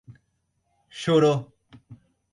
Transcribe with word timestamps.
Choró 0.99 1.33